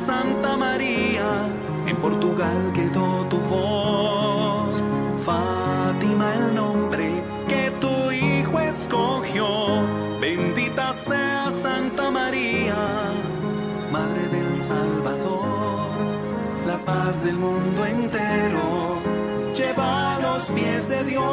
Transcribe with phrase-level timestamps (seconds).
[0.00, 1.46] Santa María,
[1.86, 4.82] en Portugal quedó tu voz.
[5.26, 9.46] Fátima el nombre que tu hijo escogió.
[10.18, 12.76] Bendita sea Santa María,
[13.92, 15.90] Madre del Salvador,
[16.66, 19.02] la paz del mundo entero.
[19.54, 21.24] Lleva a los pies de Dios.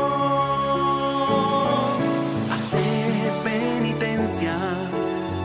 [2.52, 4.58] Hacer penitencia,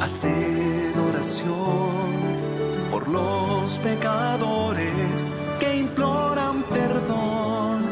[0.00, 2.41] hacer oración
[2.92, 5.24] por los pecadores
[5.58, 7.90] que imploran perdón,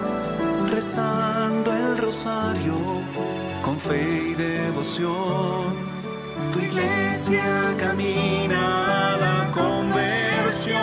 [0.71, 2.75] rezando el rosario
[3.63, 5.75] con fe y devoción.
[6.53, 8.63] Tu iglesia camina
[9.15, 10.81] a la conversión.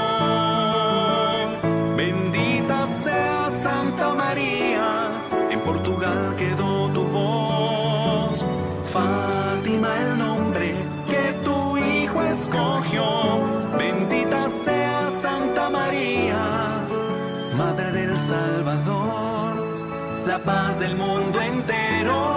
[1.96, 5.12] Bendita sea Santa María,
[5.52, 8.44] en Portugal quedó tu voz.
[8.92, 10.74] Fátima el nombre
[11.12, 13.37] que tu hijo escogió.
[18.28, 19.56] Salvador,
[20.28, 22.37] la paz del mundo entero.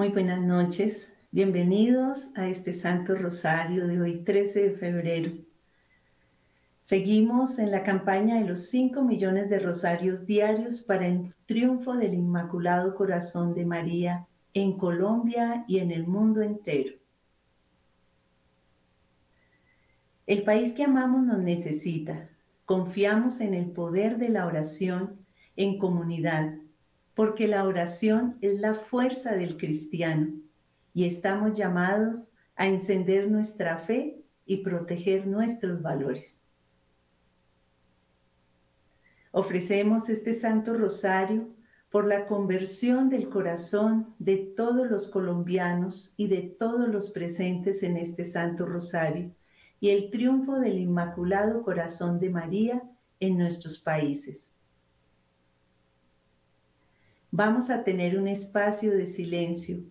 [0.00, 5.30] Muy buenas noches, bienvenidos a este Santo Rosario de hoy 13 de febrero.
[6.80, 12.14] Seguimos en la campaña de los 5 millones de rosarios diarios para el triunfo del
[12.14, 16.94] Inmaculado Corazón de María en Colombia y en el mundo entero.
[20.26, 22.30] El país que amamos nos necesita.
[22.64, 25.18] Confiamos en el poder de la oración
[25.56, 26.54] en comunidad
[27.20, 30.32] porque la oración es la fuerza del cristiano
[30.94, 36.42] y estamos llamados a encender nuestra fe y proteger nuestros valores.
[39.32, 41.50] Ofrecemos este Santo Rosario
[41.90, 47.98] por la conversión del corazón de todos los colombianos y de todos los presentes en
[47.98, 49.30] este Santo Rosario
[49.78, 52.82] y el triunfo del Inmaculado Corazón de María
[53.18, 54.54] en nuestros países
[57.30, 59.84] vamos a tener un espacio de silencio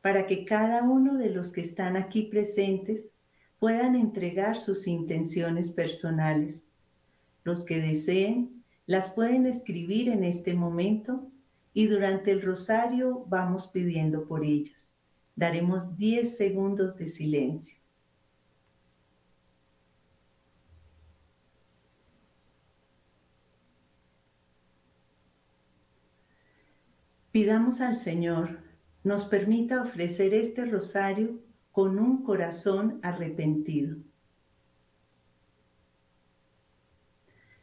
[0.00, 3.10] para que cada uno de los que están aquí presentes
[3.58, 6.66] puedan entregar sus intenciones personales.
[7.42, 11.30] Los que deseen las pueden escribir en este momento
[11.72, 14.92] y durante el rosario vamos pidiendo por ellas.
[15.34, 17.78] Daremos 10 segundos de silencio.
[27.34, 28.60] Pidamos al Señor
[29.02, 31.40] nos permita ofrecer este rosario
[31.72, 33.96] con un corazón arrepentido.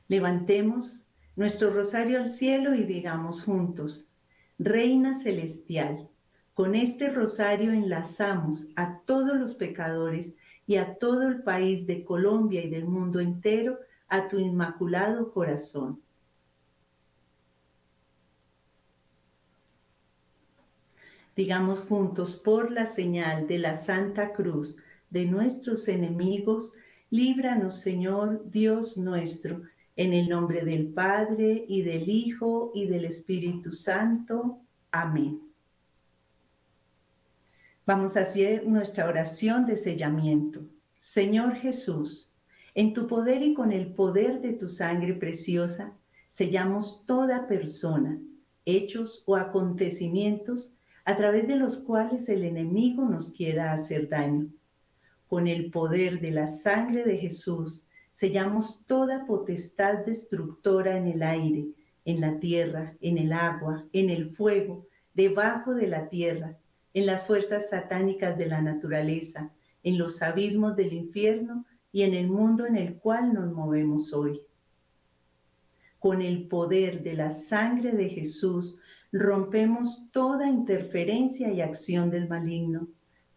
[0.09, 4.11] Levantemos nuestro rosario al cielo y digamos juntos,
[4.59, 6.09] Reina Celestial,
[6.53, 10.35] con este rosario enlazamos a todos los pecadores
[10.67, 13.79] y a todo el país de Colombia y del mundo entero
[14.09, 16.01] a tu inmaculado corazón.
[21.41, 24.77] Digamos juntos, por la señal de la Santa Cruz
[25.09, 26.73] de nuestros enemigos,
[27.09, 29.63] líbranos Señor Dios nuestro,
[29.95, 34.59] en el nombre del Padre y del Hijo y del Espíritu Santo.
[34.91, 35.41] Amén.
[37.87, 40.61] Vamos a hacer nuestra oración de sellamiento.
[40.95, 42.31] Señor Jesús,
[42.75, 45.97] en tu poder y con el poder de tu sangre preciosa,
[46.29, 48.19] sellamos toda persona,
[48.63, 54.47] hechos o acontecimientos a través de los cuales el enemigo nos quiera hacer daño.
[55.27, 61.67] Con el poder de la sangre de Jesús, sellamos toda potestad destructora en el aire,
[62.05, 66.57] en la tierra, en el agua, en el fuego, debajo de la tierra,
[66.93, 69.51] en las fuerzas satánicas de la naturaleza,
[69.83, 74.41] en los abismos del infierno y en el mundo en el cual nos movemos hoy.
[75.99, 78.79] Con el poder de la sangre de Jesús,
[79.11, 82.87] rompemos toda interferencia y acción del maligno.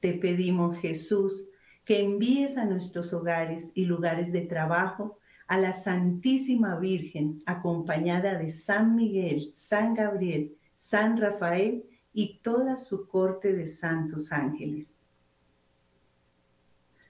[0.00, 1.48] Te pedimos, Jesús,
[1.84, 8.48] que envíes a nuestros hogares y lugares de trabajo a la Santísima Virgen, acompañada de
[8.48, 14.98] San Miguel, San Gabriel, San Rafael y toda su corte de santos ángeles.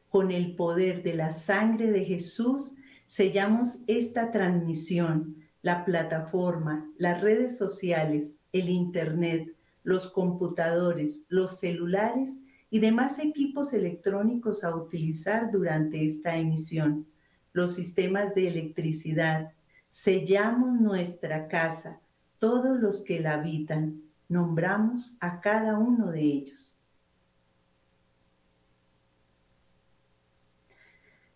[0.09, 2.75] Con el poder de la sangre de Jesús,
[3.07, 9.53] sellamos esta transmisión, la plataforma, las redes sociales, el Internet,
[9.83, 12.39] los computadores, los celulares
[12.71, 17.07] y demás equipos electrónicos a utilizar durante esta emisión,
[17.53, 19.53] los sistemas de electricidad.
[19.89, 22.01] Sellamos nuestra casa,
[22.39, 26.79] todos los que la habitan, nombramos a cada uno de ellos.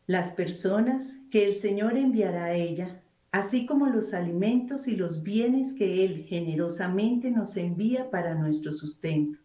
[0.07, 5.73] Las personas que el Señor enviará a ella así como los alimentos y los bienes
[5.73, 9.39] que Él generosamente nos envía para nuestro sustento.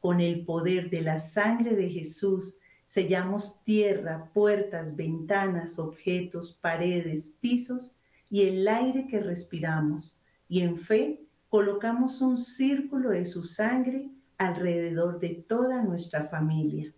[0.00, 7.96] Con el poder de la sangre de Jesús, sellamos tierra, puertas, ventanas, objetos, paredes, pisos
[8.30, 10.16] y el aire que respiramos,
[10.48, 16.92] y en fe colocamos un círculo de su sangre alrededor de toda nuestra familia.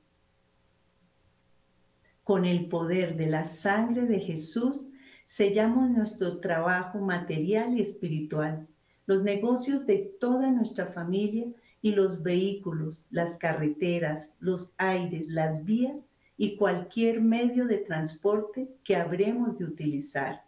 [2.25, 4.91] Con el poder de la sangre de Jesús,
[5.29, 8.67] sellamos nuestro trabajo material y espiritual,
[9.05, 11.53] los negocios de toda nuestra familia
[11.83, 16.09] y los vehículos, las carreteras, los aires, las vías
[16.39, 20.45] y cualquier medio de transporte que habremos de utilizar.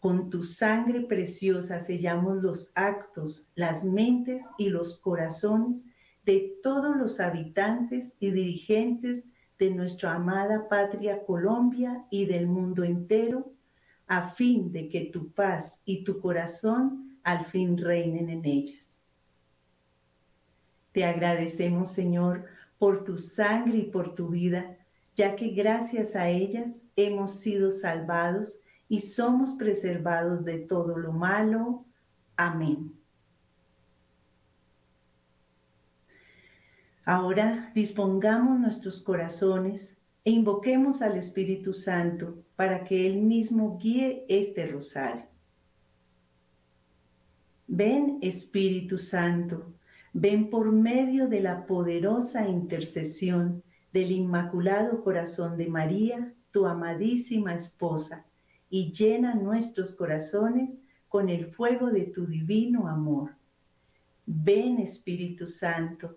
[0.00, 5.86] Con tu sangre preciosa sellamos los actos, las mentes y los corazones
[6.26, 9.28] de todos los habitantes y dirigentes
[9.58, 13.54] de nuestra amada patria Colombia y del mundo entero
[14.06, 19.02] a fin de que tu paz y tu corazón al fin reinen en ellas.
[20.92, 22.44] Te agradecemos, Señor,
[22.78, 24.76] por tu sangre y por tu vida,
[25.16, 31.84] ya que gracias a ellas hemos sido salvados y somos preservados de todo lo malo.
[32.36, 32.92] Amén.
[37.04, 44.66] Ahora dispongamos nuestros corazones e invoquemos al Espíritu Santo para que Él mismo guíe este
[44.66, 45.26] rosario.
[47.66, 49.74] Ven Espíritu Santo,
[50.12, 53.62] ven por medio de la poderosa intercesión
[53.92, 58.26] del Inmaculado Corazón de María, tu amadísima esposa,
[58.70, 63.36] y llena nuestros corazones con el fuego de tu divino amor.
[64.26, 66.16] Ven Espíritu Santo,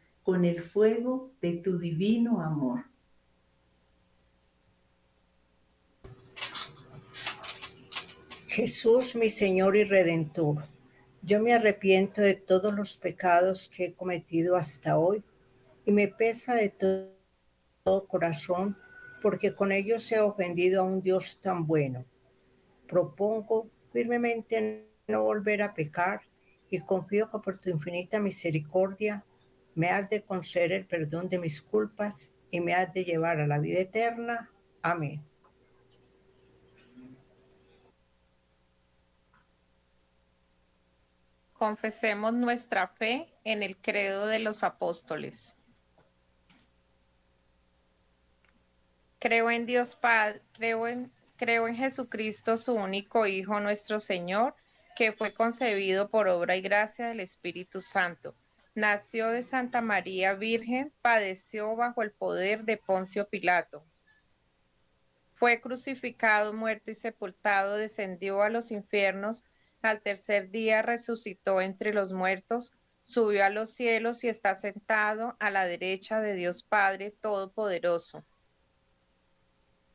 [0.23, 2.85] con el fuego de tu divino amor.
[8.47, 10.65] Jesús, mi Señor y Redentor,
[11.21, 15.23] yo me arrepiento de todos los pecados que he cometido hasta hoy
[15.85, 18.75] y me pesa de todo, corazón
[19.21, 22.03] porque con ellos he ofendido a un Dios tan bueno.
[22.87, 26.21] Propongo firmemente no volver a pecar
[26.69, 29.23] y confío que por tu infinita misericordia
[29.75, 33.47] me has de conceder el perdón de mis culpas y me has de llevar a
[33.47, 34.49] la vida eterna.
[34.81, 35.23] Amén.
[41.53, 45.55] Confesemos nuestra fe en el credo de los apóstoles.
[49.19, 54.55] Creo en Dios Padre, creo en, creo en Jesucristo, su único Hijo, nuestro Señor,
[54.95, 58.35] que fue concebido por obra y gracia del Espíritu Santo
[58.73, 63.85] Nació de Santa María Virgen, padeció bajo el poder de Poncio Pilato.
[65.33, 69.43] Fue crucificado, muerto y sepultado, descendió a los infiernos,
[69.81, 75.49] al tercer día resucitó entre los muertos, subió a los cielos y está sentado a
[75.49, 78.23] la derecha de Dios Padre Todopoderoso.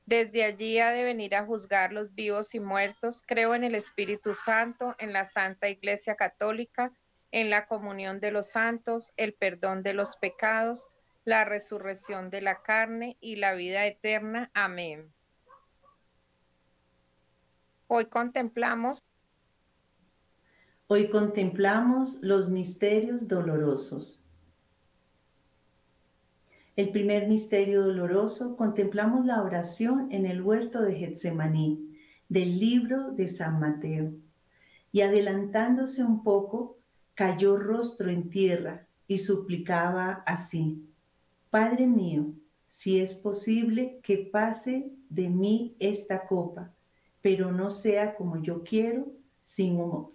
[0.04, 3.22] Desde allí ha de venir a juzgar los vivos y muertos.
[3.26, 6.92] Creo en el Espíritu Santo, en la Santa Iglesia Católica,
[7.30, 10.88] en la comunión de los santos, el perdón de los pecados,
[11.24, 14.50] la resurrección de la carne y la vida eterna.
[14.54, 15.12] Amén.
[17.88, 19.00] Hoy contemplamos
[20.88, 24.22] Hoy contemplamos los misterios dolorosos.
[26.76, 33.26] El primer misterio doloroso contemplamos la oración en el huerto de Getsemaní del libro de
[33.26, 34.12] San Mateo.
[34.92, 36.75] Y adelantándose un poco,
[37.16, 40.86] cayó rostro en tierra y suplicaba así,
[41.50, 42.34] Padre mío,
[42.68, 46.74] si es posible que pase de mí esta copa,
[47.22, 49.06] pero no sea como yo quiero,
[49.42, 50.12] sino,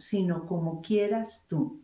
[0.48, 1.82] como quieras tú.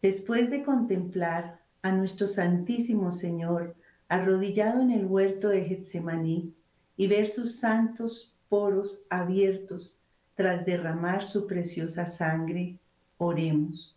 [0.00, 3.76] Después de contemplar a nuestro Santísimo Señor
[4.08, 6.54] arrodillado en el huerto de Getsemaní
[6.96, 10.00] y ver sus santos poros abiertos
[10.38, 12.78] tras derramar su preciosa sangre,
[13.16, 13.96] oremos.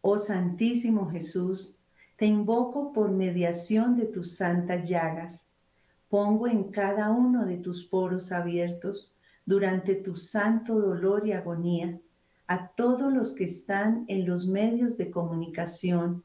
[0.00, 1.76] Oh Santísimo Jesús,
[2.16, 5.50] te invoco por mediación de tus santas llagas.
[6.08, 12.00] Pongo en cada uno de tus poros abiertos durante tu santo dolor y agonía
[12.46, 16.24] a todos los que están en los medios de comunicación,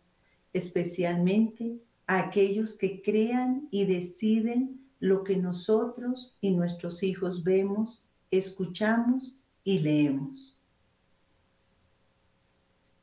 [0.53, 9.37] especialmente a aquellos que crean y deciden lo que nosotros y nuestros hijos vemos, escuchamos
[9.63, 10.57] y leemos.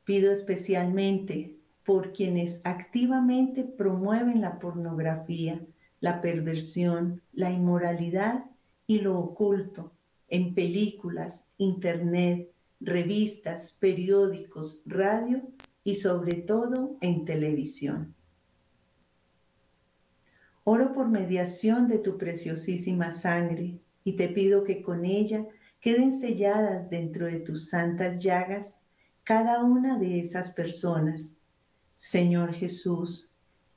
[0.03, 5.61] Pido especialmente por quienes activamente promueven la pornografía,
[5.99, 8.45] la perversión, la inmoralidad
[8.87, 9.91] y lo oculto
[10.27, 15.41] en películas, internet, revistas, periódicos, radio
[15.83, 18.15] y sobre todo en televisión.
[20.63, 25.45] Oro por mediación de tu preciosísima sangre y te pido que con ella
[25.81, 28.79] queden selladas dentro de tus santas llagas
[29.25, 31.35] cada una de esas personas.
[31.97, 33.31] Señor Jesús,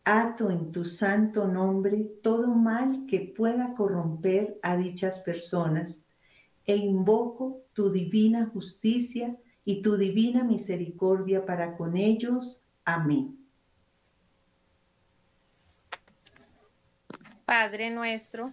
[0.04, 6.04] ato en tu santo nombre todo mal que pueda corromper a dichas personas
[6.66, 12.62] e invoco tu divina justicia y tu divina misericordia para con ellos.
[12.84, 13.38] Amén.
[17.46, 18.52] Padre nuestro,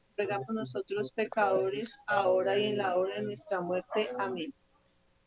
[0.21, 4.09] ruega por nosotros pecadores, ahora y en la hora de nuestra muerte.
[4.19, 4.53] Amén.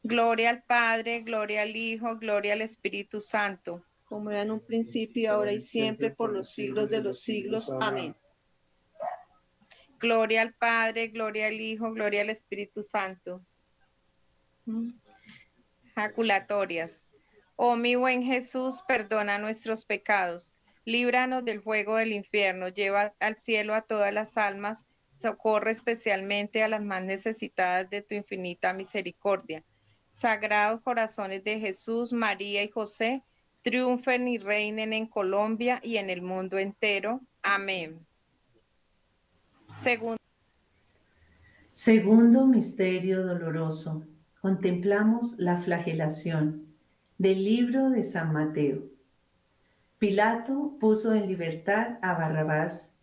[0.02, 3.84] Gloria al Padre, gloria al Hijo, gloria al Espíritu Santo.
[4.04, 7.70] Como era en un principio, ahora y siempre, por los siglos de los siglos.
[7.80, 8.14] Amén.
[9.98, 13.44] Gloria al Padre, gloria al Hijo, gloria al Espíritu Santo.
[15.94, 17.04] Jaculatorias.
[17.56, 20.52] Oh mi buen Jesús, perdona nuestros pecados,
[20.84, 26.68] líbranos del fuego del infierno, lleva al cielo a todas las almas, socorre especialmente a
[26.68, 29.64] las más necesitadas de tu infinita misericordia.
[30.10, 33.22] Sagrados corazones de Jesús, María y José,
[33.62, 37.20] triunfen y reinen en Colombia y en el mundo entero.
[37.42, 37.98] Amén.
[39.80, 40.18] Segundo.
[41.72, 44.06] Segundo misterio doloroso.
[44.40, 46.66] Contemplamos la flagelación
[47.18, 48.93] del libro de San Mateo.
[50.06, 52.94] Pilato puso en libertad a Barrabás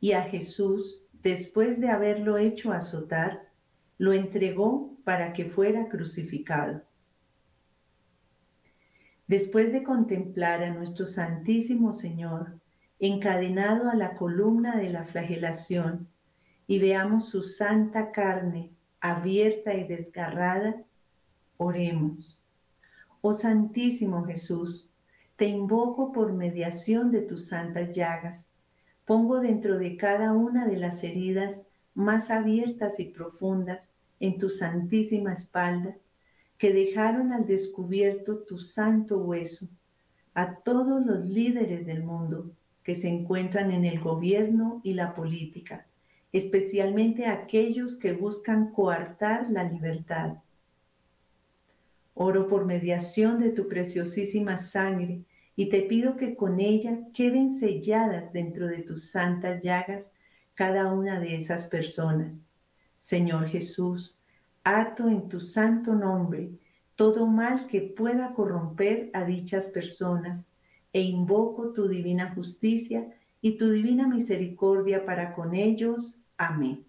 [0.00, 3.48] y a Jesús, después de haberlo hecho azotar,
[3.96, 6.82] lo entregó para que fuera crucificado.
[9.26, 12.60] Después de contemplar a nuestro Santísimo Señor,
[12.98, 16.06] encadenado a la columna de la flagelación
[16.66, 20.84] y veamos su santa carne abierta y desgarrada,
[21.56, 22.38] oremos.
[23.22, 24.92] Oh Santísimo Jesús,
[25.36, 28.50] te invoco por mediación de tus santas llagas.
[29.04, 35.32] Pongo dentro de cada una de las heridas más abiertas y profundas en tu santísima
[35.32, 35.96] espalda,
[36.58, 39.68] que dejaron al descubierto tu santo hueso,
[40.34, 42.50] a todos los líderes del mundo
[42.82, 45.86] que se encuentran en el gobierno y la política,
[46.32, 50.38] especialmente aquellos que buscan coartar la libertad.
[52.14, 55.20] Oro por mediación de tu preciosísima sangre
[55.56, 60.12] y te pido que con ella queden selladas dentro de tus santas llagas
[60.54, 62.46] cada una de esas personas.
[62.98, 64.18] Señor Jesús,
[64.64, 66.50] ato en tu santo nombre
[66.94, 70.50] todo mal que pueda corromper a dichas personas
[70.92, 73.06] e invoco tu divina justicia
[73.42, 76.18] y tu divina misericordia para con ellos.
[76.38, 76.84] Amén.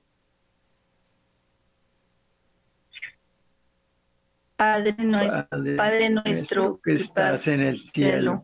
[4.56, 4.95] Padre
[6.10, 8.43] nuestro, que estás en el cielo,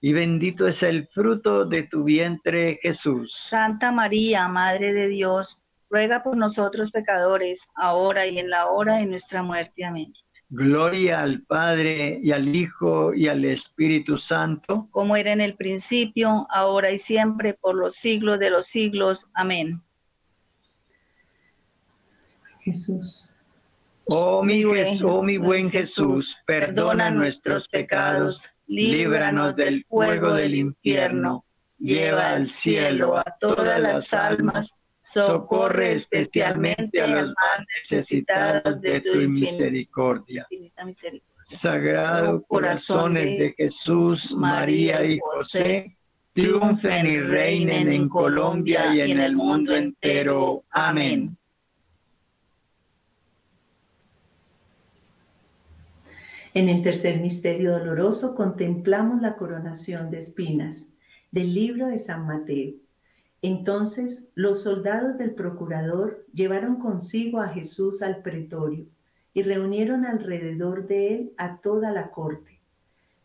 [0.00, 3.34] y bendito es el fruto de tu vientre, Jesús.
[3.48, 9.06] Santa María, Madre de Dios, ruega por nosotros pecadores, ahora y en la hora de
[9.06, 9.84] nuestra muerte.
[9.84, 10.12] Amén.
[10.48, 14.86] Gloria al Padre y al Hijo y al Espíritu Santo.
[14.90, 19.26] Como era en el principio, ahora y siempre, por los siglos de los siglos.
[19.34, 19.82] Amén.
[22.60, 23.30] Jesús.
[24.04, 31.44] Oh mi, oh, mi buen Jesús, perdona nuestros pecados líbranos del fuego del infierno,
[31.78, 39.18] lleva al cielo a todas las almas, socorre especialmente a las más necesitadas de tu
[39.28, 40.46] misericordia.
[41.44, 45.96] Sagrado corazones de Jesús, María y José,
[46.32, 50.64] triunfen y reinen en Colombia y en el mundo entero.
[50.70, 51.36] Amén.
[56.56, 60.86] En el tercer misterio doloroso contemplamos la coronación de espinas
[61.30, 62.76] del libro de San Mateo.
[63.42, 68.86] Entonces los soldados del procurador llevaron consigo a Jesús al pretorio
[69.34, 72.58] y reunieron alrededor de él a toda la corte.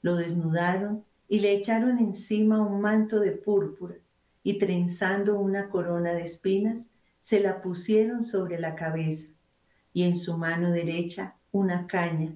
[0.02, 3.96] Lo desnudaron y le echaron encima un manto de púrpura
[4.44, 9.32] y trenzando una corona de espinas, se la pusieron sobre la cabeza
[9.94, 12.34] y en su mano derecha una caña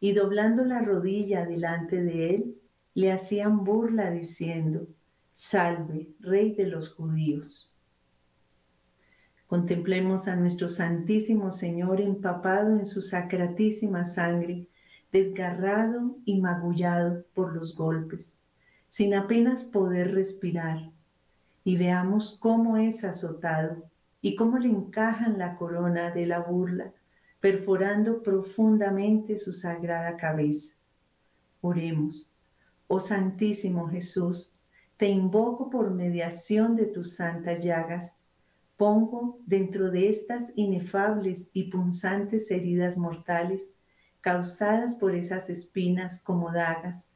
[0.00, 2.56] y doblando la rodilla delante de él,
[2.94, 4.88] le hacían burla diciendo,
[5.32, 7.70] Salve, Rey de los judíos.
[9.46, 14.68] Contemplemos a nuestro Santísimo Señor empapado en su sacratísima sangre,
[15.12, 18.38] desgarrado y magullado por los golpes,
[18.88, 20.90] sin apenas poder respirar,
[21.62, 23.84] y veamos cómo es azotado
[24.22, 26.92] y cómo le encajan la corona de la burla
[27.40, 30.74] perforando profundamente su sagrada cabeza.
[31.62, 32.34] Oremos.
[32.86, 34.56] Oh Santísimo Jesús,
[34.96, 38.20] te invoco por mediación de tus santas llagas.
[38.76, 43.72] Pongo dentro de estas inefables y punzantes heridas mortales,
[44.20, 47.08] causadas por esas espinas como dagas,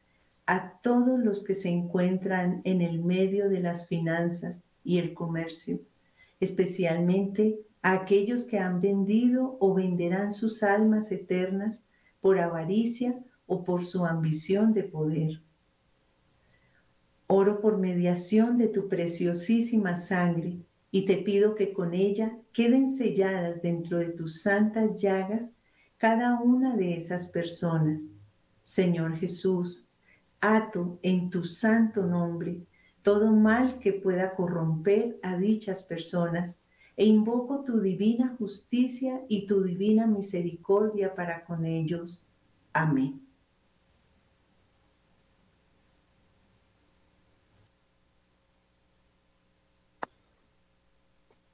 [0.46, 5.80] a todos los que se encuentran en el medio de las finanzas y el comercio,
[6.44, 11.86] especialmente aquellos que han vendido o venderán sus almas eternas
[12.20, 15.42] por avaricia o por su ambición de poder.
[17.26, 20.58] Oro por mediación de tu preciosísima sangre
[20.90, 25.56] y te pido que con ella queden selladas dentro de tus santas llagas
[25.96, 28.12] cada una de esas personas.
[28.62, 29.88] Señor Jesús,
[30.40, 32.62] ato en tu santo nombre
[33.04, 36.62] todo mal que pueda corromper a dichas personas
[36.96, 42.26] e invoco tu divina justicia y tu divina misericordia para con ellos.
[42.72, 43.20] Amén.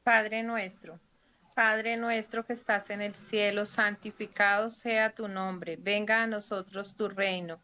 [0.05, 1.01] Padre nuestro,
[1.57, 7.09] Padre nuestro que estás en el cielo, santificado sea tu nombre, venga a nosotros tu
[7.09, 7.61] reino,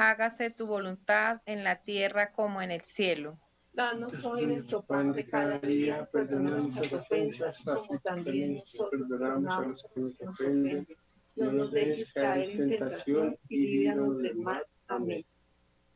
[0.00, 3.38] hágase tu voluntad en la tierra como en el cielo.
[3.72, 9.68] Danos hoy nuestro pan de cada día, perdona nuestras ofensas, como también nosotros perdonamos a
[9.68, 10.88] los que nos ofenden.
[11.36, 14.64] No nos dejes caer en tentación y líbranos del mal.
[14.88, 15.24] Amén.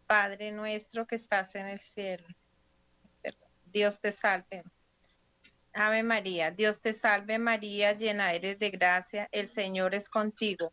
[0.07, 2.27] Padre nuestro que estás en el cielo,
[3.73, 4.63] Dios te salve.
[5.73, 10.73] Ave María, Dios te salve María, llena eres de gracia, el Señor es contigo.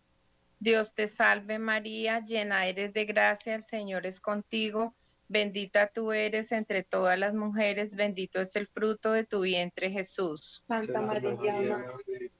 [0.61, 4.93] Dios te salve María, llena eres de gracia, el Señor es contigo,
[5.27, 10.61] Bendita tú eres entre todas las mujeres, bendito es el fruto de tu vientre Jesús.
[10.67, 12.31] Santa María, Madre de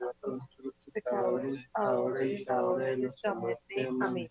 [0.00, 3.88] Dios, pecadores, ahora y en la hora de nuestra muerte.
[4.00, 4.30] Amén.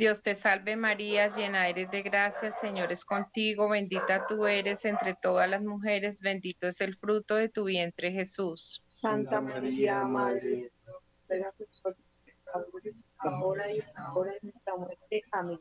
[0.00, 4.86] Dios te salve María, llena eres de gracia, el Señor es contigo, bendita tú eres
[4.86, 8.82] entre todas las mujeres, bendito es el fruto de tu vientre Jesús.
[8.88, 10.72] Santa María, Madre
[11.28, 11.82] de Dios
[13.18, 15.22] ahora y en la hora de nuestra muerte.
[15.32, 15.60] Amén.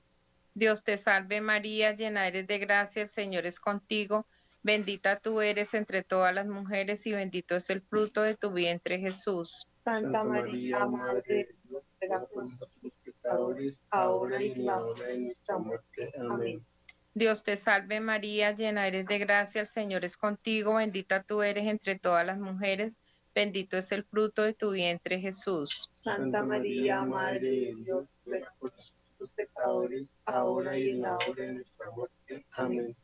[0.54, 4.26] Dios te salve María, llena eres de gracia, el Señor es contigo.
[4.64, 9.00] Bendita tú eres entre todas las mujeres y bendito es el fruto de tu vientre
[9.00, 9.68] Jesús.
[9.84, 12.89] Santa María, Madre de Dios, ruega por nosotros
[13.30, 16.12] pecadores, ahora y en la hora de nuestra muerte.
[16.30, 16.66] Amén.
[17.14, 21.68] Dios te salve María, llena eres de gracia, el Señor es contigo, bendita tú eres
[21.68, 23.00] entre todas las mujeres
[23.40, 25.90] Bendito es el fruto de tu vientre, Jesús.
[25.92, 31.54] Santa María, Madre de Dios, ruega por nosotros pecadores, ahora y en la hora de
[31.54, 32.46] nuestra muerte.
[32.52, 32.96] Amén.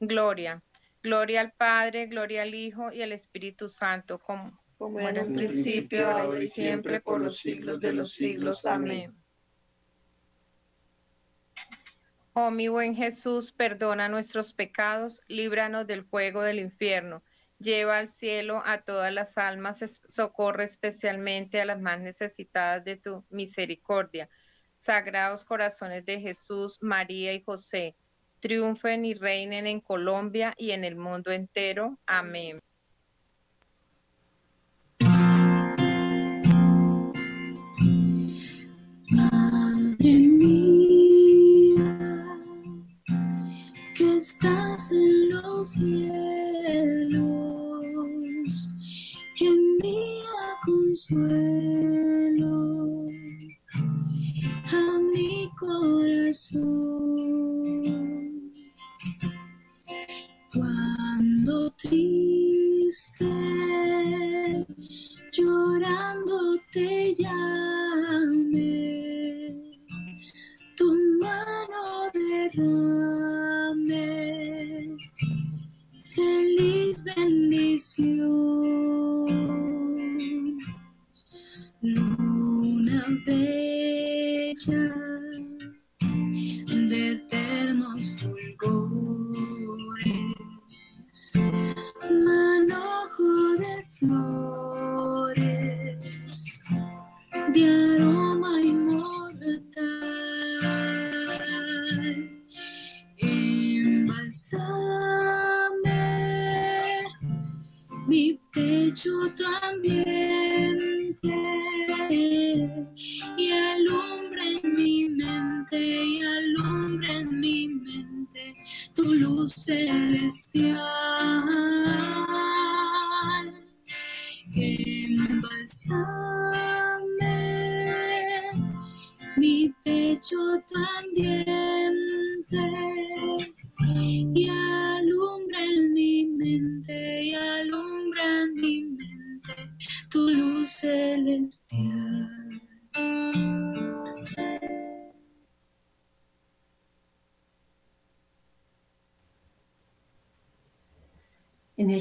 [0.00, 0.62] Gloria.
[1.02, 6.08] Gloria al Padre, gloria al Hijo y al Espíritu Santo, como, como en un principio,
[6.08, 8.64] ahora y siempre, por los siglos de los siglos.
[8.64, 9.14] Amén.
[12.40, 17.24] Oh mi buen Jesús, perdona nuestros pecados, líbranos del fuego del infierno
[17.58, 23.24] Lleva al cielo a todas las almas, socorre especialmente a las más necesitadas de tu
[23.28, 24.28] misericordia.
[24.76, 27.96] Sagrados corazones de Jesús, María y José,
[28.38, 31.98] triunfen y reinen en Colombia y en el mundo entero.
[32.06, 32.60] Amén.
[45.68, 47.58] Los cielos
[50.64, 51.86] consuelo
[54.72, 56.87] a mi corazón.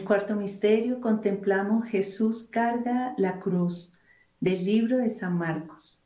[0.07, 3.93] Cuarto misterio contemplamos Jesús carga la cruz
[4.39, 6.01] del libro de San Marcos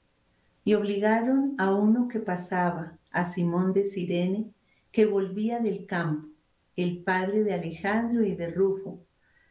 [0.65, 4.49] y obligaron a uno que pasaba, a Simón de Sirene,
[4.91, 6.29] que volvía del campo,
[6.75, 9.05] el padre de Alejandro y de Rufo,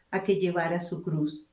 [0.09, 1.49] a que llevara su cruz.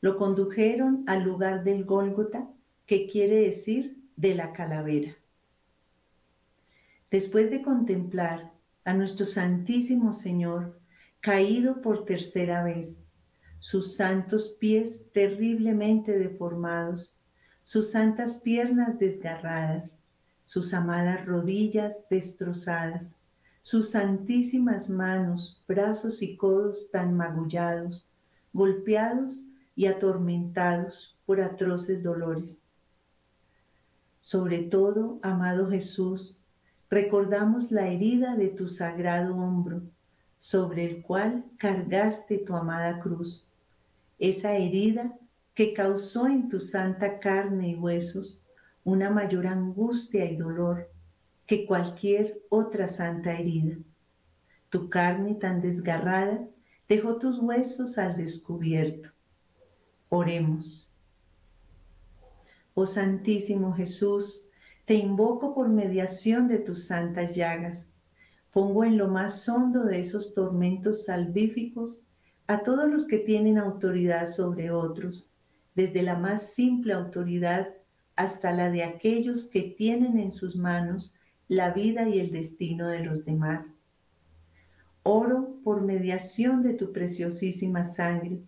[0.00, 2.48] Lo condujeron al lugar del Gólgota,
[2.86, 5.16] que quiere decir de la calavera.
[7.10, 8.52] Después de contemplar
[8.86, 10.80] a nuestro Santísimo Señor
[11.22, 13.00] caído por tercera vez,
[13.60, 17.16] sus santos pies terriblemente deformados,
[17.62, 19.96] sus santas piernas desgarradas,
[20.46, 23.14] sus amadas rodillas destrozadas,
[23.62, 28.10] sus santísimas manos, brazos y codos tan magullados,
[28.52, 29.44] golpeados
[29.76, 32.62] y atormentados por atroces dolores.
[34.22, 36.40] Sobre todo, amado Jesús,
[36.90, 39.82] recordamos la herida de tu sagrado hombro,
[40.42, 43.46] sobre el cual cargaste tu amada cruz,
[44.18, 45.16] esa herida
[45.54, 48.42] que causó en tu santa carne y huesos
[48.82, 50.90] una mayor angustia y dolor
[51.46, 53.76] que cualquier otra santa herida.
[54.68, 56.44] Tu carne tan desgarrada
[56.88, 59.10] dejó tus huesos al descubierto.
[60.08, 60.92] Oremos.
[62.74, 64.44] Oh Santísimo Jesús,
[64.86, 67.91] te invoco por mediación de tus santas llagas.
[68.52, 72.04] Pongo en lo más hondo de esos tormentos salvíficos
[72.46, 75.32] a todos los que tienen autoridad sobre otros,
[75.74, 77.68] desde la más simple autoridad
[78.14, 81.14] hasta la de aquellos que tienen en sus manos
[81.48, 83.74] la vida y el destino de los demás.
[85.02, 88.42] Oro por mediación de tu preciosísima sangre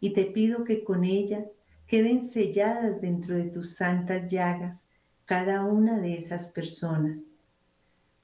[0.00, 1.44] y te pido que con ella
[1.86, 4.88] queden selladas dentro de tus santas llagas
[5.24, 7.26] cada una de esas personas.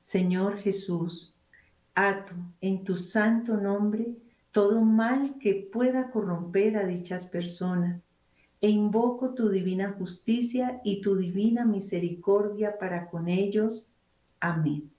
[0.04, 1.34] Señor Jesús,
[1.94, 4.14] ato en tu santo nombre
[4.50, 8.10] todo mal que pueda corromper a dichas personas
[8.60, 13.94] e invoco tu divina justicia y tu divina misericordia para con ellos.
[14.40, 14.92] Amén.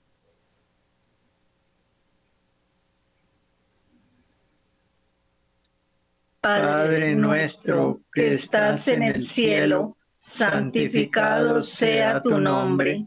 [6.40, 13.06] Padre nuestro que estás en el cielo, santificado sea tu nombre.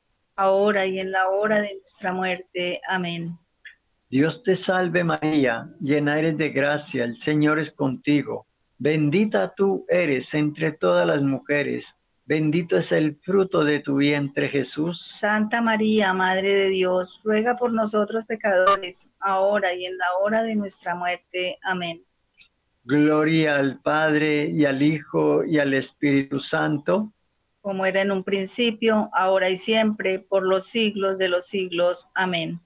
[0.41, 2.81] ahora y en la hora de nuestra muerte.
[2.87, 3.37] Amén.
[4.09, 8.45] Dios te salve María, llena eres de gracia, el Señor es contigo.
[8.77, 15.15] Bendita tú eres entre todas las mujeres, bendito es el fruto de tu vientre Jesús.
[15.19, 20.55] Santa María, Madre de Dios, ruega por nosotros pecadores, ahora y en la hora de
[20.55, 21.57] nuestra muerte.
[21.63, 22.03] Amén.
[22.83, 27.13] Gloria al Padre y al Hijo y al Espíritu Santo.
[27.61, 32.07] Como era en un principio, ahora y siempre, por los siglos de los siglos.
[32.15, 32.59] Amén.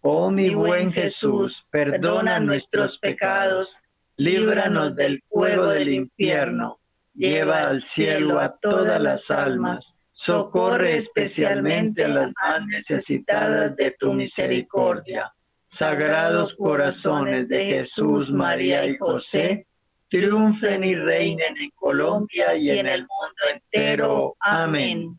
[0.00, 3.80] Oh mi, buen Jesús, perdona nuestros pecados,
[4.16, 6.78] líbranos del fuego del infierno,
[7.14, 14.12] lleva al cielo a todas las almas, socorre especialmente a las más necesitadas de tu
[14.12, 15.32] misericordia.
[15.64, 19.66] Sagrados corazones de Jesús, María y José,
[20.08, 24.36] triunfen y reinen en Colombia y en el mundo entero.
[24.40, 25.18] Amén.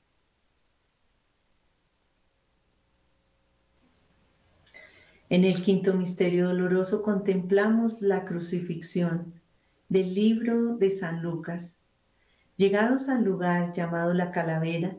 [5.30, 9.40] En el quinto misterio doloroso contemplamos la crucifixión
[9.88, 11.80] del libro de San Lucas.
[12.58, 14.98] Llegados al lugar llamado la calavera,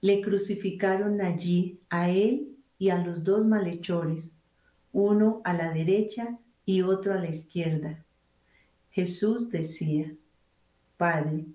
[0.00, 4.36] le crucificaron allí a él y a los dos malhechores,
[4.92, 8.04] uno a la derecha y otro a la izquierda.
[8.92, 10.14] Jesús decía,
[10.96, 11.46] Padre,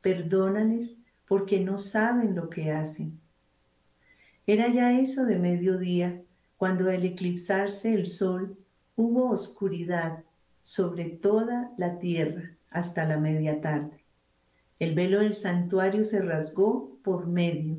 [0.00, 3.18] perdónales porque no saben lo que hacen.
[4.46, 6.20] Era ya eso de mediodía
[6.56, 8.58] cuando al eclipsarse el sol
[8.96, 10.24] hubo oscuridad
[10.62, 14.04] sobre toda la tierra hasta la media tarde.
[14.80, 17.76] El velo del santuario se rasgó por medio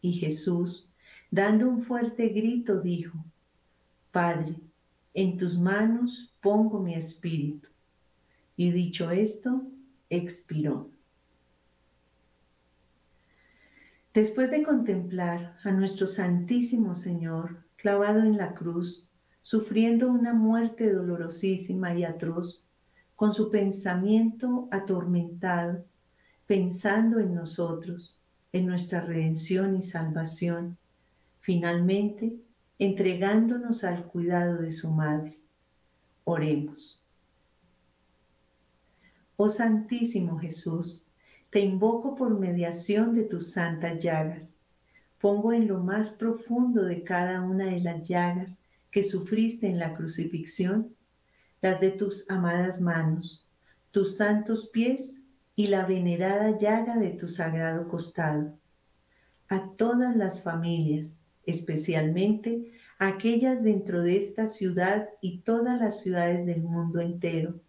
[0.00, 0.88] y Jesús,
[1.30, 3.22] dando un fuerte grito, dijo,
[4.10, 4.56] Padre,
[5.12, 7.68] en tus manos pongo mi espíritu.
[8.56, 9.62] Y dicho esto,
[10.08, 10.90] expiró.
[14.14, 19.10] Después de contemplar a nuestro Santísimo Señor clavado en la cruz,
[19.42, 22.66] sufriendo una muerte dolorosísima y atroz,
[23.14, 25.84] con su pensamiento atormentado,
[26.46, 28.18] pensando en nosotros,
[28.52, 30.78] en nuestra redención y salvación,
[31.40, 32.36] finalmente
[32.78, 35.38] entregándonos al cuidado de su madre.
[36.24, 36.95] Oremos.
[39.36, 41.04] Oh Santísimo Jesús,
[41.50, 44.56] te invoco por mediación de tus santas llagas
[45.20, 49.94] pongo en lo más profundo de cada una de las llagas que sufriste en la
[49.94, 50.94] crucifixión,
[51.60, 53.46] las de tus amadas manos,
[53.90, 55.22] tus santos pies
[55.54, 58.52] y la venerada llaga de tu sagrado costado.
[59.48, 66.62] A todas las familias, especialmente aquellas dentro de esta ciudad y todas las ciudades del
[66.62, 67.60] mundo entero,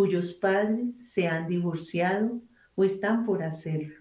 [0.00, 2.40] cuyos padres se han divorciado
[2.74, 3.96] o están por hacerlo.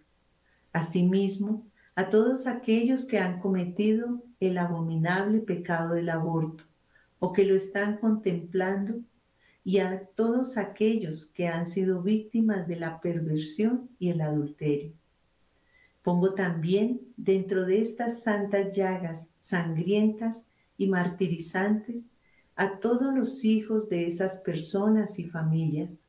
[0.71, 6.63] Asimismo, a todos aquellos que han cometido el abominable pecado del aborto
[7.19, 9.01] o que lo están contemplando
[9.65, 14.93] y a todos aquellos que han sido víctimas de la perversión y el adulterio.
[16.01, 20.47] Pongo también dentro de estas santas llagas sangrientas
[20.77, 22.09] y martirizantes
[22.60, 26.01] a todos los hijos de esas personas y familias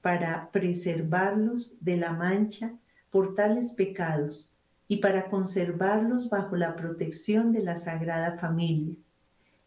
[0.00, 2.72] para preservarlos de la mancha
[3.10, 4.50] por tales pecados
[4.88, 8.94] y para conservarlos bajo la protección de la Sagrada Familia,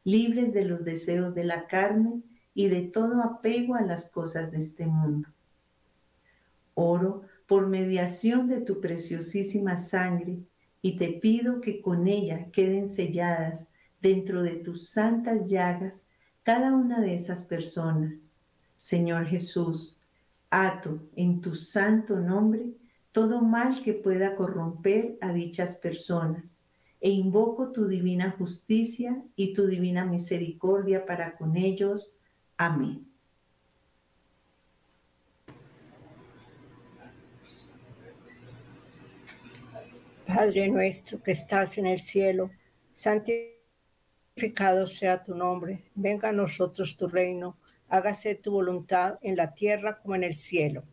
[0.03, 2.23] libres de los deseos de la carne
[2.55, 5.29] y de todo apego a las cosas de este mundo.
[6.73, 10.39] Oro por mediación de tu preciosísima sangre
[10.81, 13.69] y te pido que con ella queden selladas
[14.07, 16.07] dentro de tus santas llagas
[16.43, 18.29] cada una de esas personas.
[18.77, 19.99] Señor Jesús,
[20.49, 22.71] ato en tu santo nombre
[23.11, 26.61] todo mal que pueda corromper a dichas personas
[27.01, 32.15] e invoco tu divina justicia y tu divina misericordia para con ellos.
[32.55, 33.05] Amén.
[40.25, 42.51] Padre nuestro que estás en el cielo,
[42.91, 43.56] santificado
[44.87, 47.57] sea tu nombre, venga a nosotros tu reino,
[47.89, 50.83] hágase tu voluntad en la tierra como en el cielo.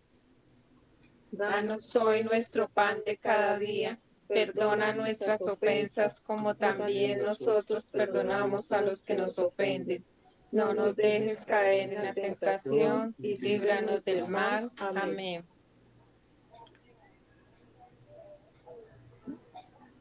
[1.31, 8.81] Danos hoy nuestro pan de cada día Perdona nuestras ofensas como también nosotros perdonamos a
[8.81, 10.05] los que nos ofenden.
[10.51, 14.71] No nos dejes caer en la tentación y líbranos del mal.
[14.79, 15.45] Amén.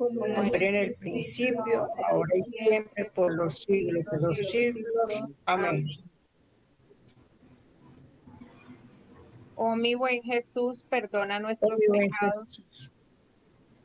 [0.00, 5.24] Como en el principio, ahora y siempre, por los siglos de los siglos.
[5.44, 5.86] Amén.
[9.56, 12.90] Oh mi buen Jesús, perdona nuestros oh, pecados.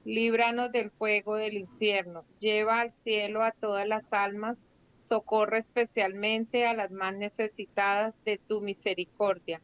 [0.05, 2.24] Líbranos del fuego del infierno.
[2.39, 4.57] Lleva al cielo a todas las almas.
[5.09, 9.59] Socorre especialmente a las más necesitadas de tu misericordia.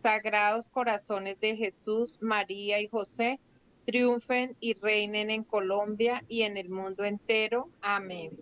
[0.00, 3.40] Sagrados corazones de Jesús, María y José,
[3.88, 7.70] triunfen y reinen en Colombia y en el mundo entero.
[7.80, 8.38] Amén.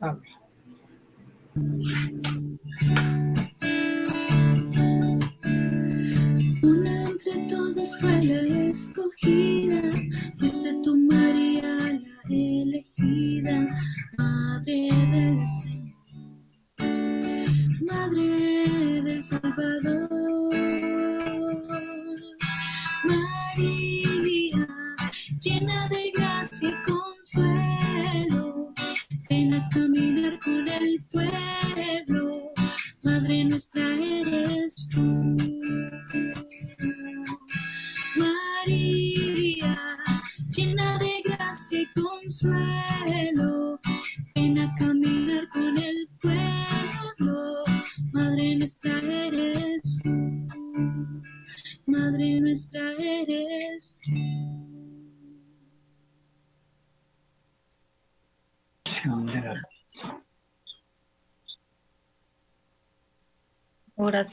[0.00, 0.32] Amén.
[6.64, 9.47] Una entre todas fue la escogida,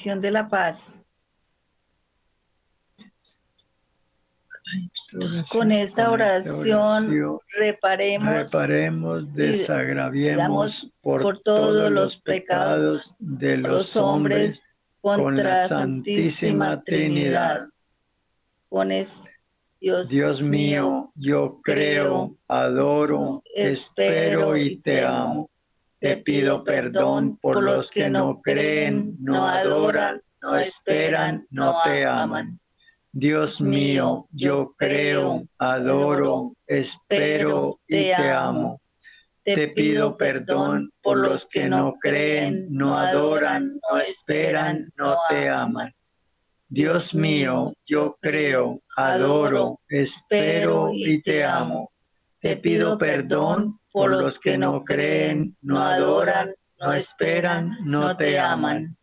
[0.06, 0.80] De la paz.
[5.50, 14.62] Con esta oración, reparemos, reparemos, desagraviemos por, todos los pecados de los hombres
[15.02, 17.68] con la Santísima Trinidad.
[18.70, 18.92] Con
[19.80, 25.50] Dios, mío, yo creo, adoro, espero y te amo.
[26.00, 32.60] Te pido perdón por los que no creen, no adoran, no esperan, no te aman.
[33.12, 38.82] Dios mío, yo creo, adoro, espero y te amo.
[39.42, 45.94] Te pido perdón por los que no creen, no adoran, no esperan, no te aman.
[46.68, 51.92] Dios mío, yo creo, adoro, espero y te amo.
[52.42, 58.98] Te pido perdón por los que no creen, no adoran, no esperan, no te aman.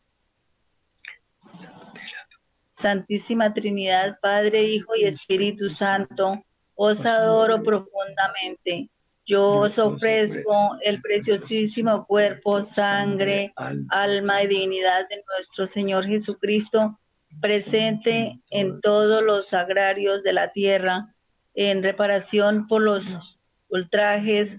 [2.71, 8.91] Santísima Trinidad, Padre, Hijo y Espíritu Santo, os adoro profundamente.
[9.25, 13.55] Yo os ofrezco el preciosísimo cuerpo, sangre,
[13.89, 14.43] alma.
[14.43, 16.99] y divinidad de nuestro Señor Jesucristo
[17.41, 21.15] presente en todos los agrarios de la tierra
[21.55, 23.39] en reparación por los
[23.71, 24.55] ultrajes,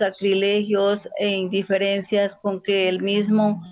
[0.00, 3.62] sacrilegios e indiferencias con que el mismo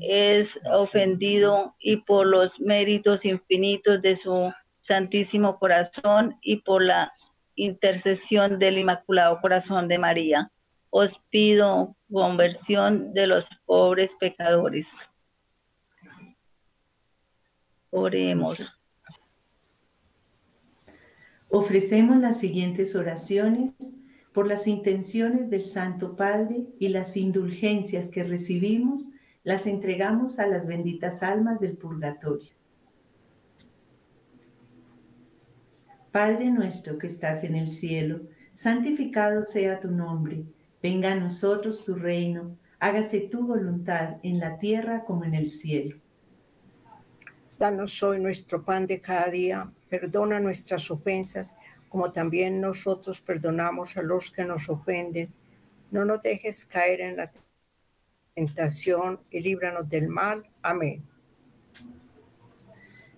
[0.00, 7.12] es ofendido y por los méritos infinitos de su Santísimo Corazón y por la
[7.56, 10.50] intercesión del Inmaculado Corazón de María.
[10.90, 14.86] Os pido conversión de los pobres pecadores.
[17.90, 18.58] Oremos.
[21.50, 23.74] Ofrecemos las siguientes oraciones
[24.38, 29.08] por las intenciones del Santo Padre y las indulgencias que recibimos,
[29.42, 32.52] las entregamos a las benditas almas del purgatorio.
[36.12, 38.20] Padre nuestro que estás en el cielo,
[38.54, 40.44] santificado sea tu nombre,
[40.80, 45.96] venga a nosotros tu reino, hágase tu voluntad en la tierra como en el cielo.
[47.58, 51.56] Danos hoy nuestro pan de cada día, perdona nuestras ofensas,
[51.88, 55.32] como también nosotros perdonamos a los que nos ofenden.
[55.90, 57.30] No nos dejes caer en la
[58.34, 60.44] tentación y líbranos del mal.
[60.62, 61.02] Amén.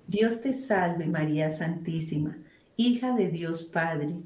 [0.06, 2.36] Dios te salve María Santísima,
[2.76, 4.16] hija de Dios Padre,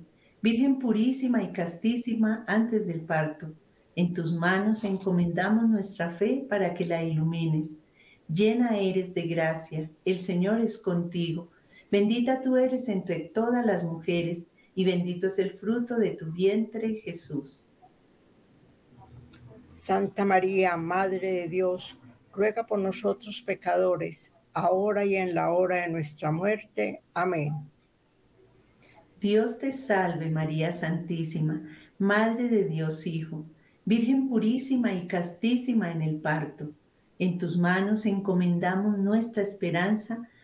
[0.40, 3.54] Virgen purísima y castísima antes del parto.
[3.96, 7.78] En tus manos encomendamos nuestra fe para que la ilumines
[8.28, 11.48] llena eres de gracia, el Señor es contigo.
[11.94, 16.94] Bendita tú eres entre todas las mujeres, y bendito es el fruto de tu vientre,
[17.04, 17.70] Jesús.
[19.64, 21.96] Santa María, Madre de Dios,
[22.32, 27.00] ruega por nosotros pecadores, ahora y en la hora de nuestra muerte.
[27.14, 27.52] Amén.
[29.20, 31.62] Dios te salve María Santísima,
[31.98, 33.44] Madre de Dios Hijo,
[33.84, 36.72] Virgen purísima y castísima en el parto
[37.18, 40.28] en tus manos encomendamos nuestra esperanza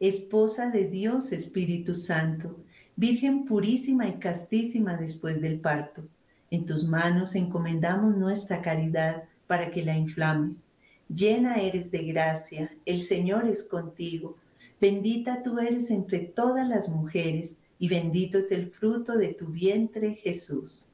[0.00, 2.56] esposa de Dios Espíritu Santo,
[2.98, 6.08] Virgen purísima y castísima después del parto.
[6.50, 10.66] En tus manos encomendamos nuestra caridad para que la inflames.
[11.08, 14.36] Llena eres de gracia, el Señor es contigo.
[14.80, 20.14] Bendita tú eres entre todas las mujeres y bendito es el fruto de tu vientre,
[20.14, 20.90] Jesús.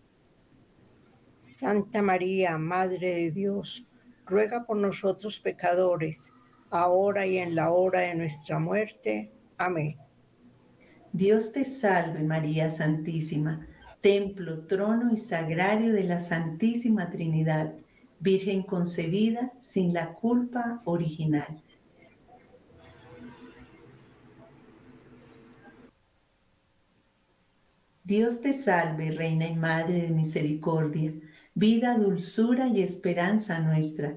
[1.39, 3.87] Santa María, Madre de Dios,
[4.27, 6.33] ruega por nosotros pecadores,
[6.73, 9.31] ahora y en la hora de nuestra muerte.
[9.57, 9.97] Amén.
[11.13, 13.67] Dios te salve María Santísima,
[14.01, 17.75] templo, trono y sagrario de la Santísima Trinidad,
[18.19, 21.61] Virgen concebida sin la culpa original.
[28.05, 31.13] Dios te salve, Reina y Madre de Misericordia
[31.55, 34.17] vida, dulzura y esperanza nuestra.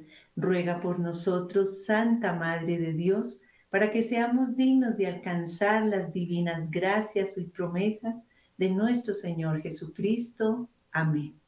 [0.35, 6.69] ruega por nosotros, Santa Madre de Dios, para que seamos dignos de alcanzar las divinas
[6.69, 8.21] gracias y promesas
[8.57, 10.69] de nuestro Señor Jesucristo.
[10.91, 11.40] Amén.